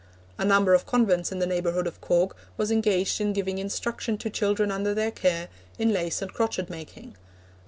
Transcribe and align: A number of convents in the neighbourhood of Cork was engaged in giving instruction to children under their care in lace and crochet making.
A 0.39 0.45
number 0.45 0.73
of 0.73 0.87
convents 0.87 1.31
in 1.31 1.37
the 1.37 1.45
neighbourhood 1.45 1.85
of 1.85 2.01
Cork 2.01 2.35
was 2.57 2.71
engaged 2.71 3.21
in 3.21 3.33
giving 3.33 3.59
instruction 3.59 4.17
to 4.17 4.31
children 4.31 4.71
under 4.71 4.95
their 4.95 5.11
care 5.11 5.47
in 5.77 5.93
lace 5.93 6.23
and 6.23 6.33
crochet 6.33 6.65
making. 6.69 7.15